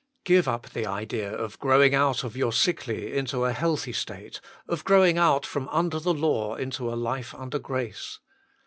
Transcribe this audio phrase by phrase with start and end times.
[0.23, 4.83] Give up the idea of growing out of your sickly into a healthy state, of
[4.83, 8.17] growing out from under the law into a life under grace.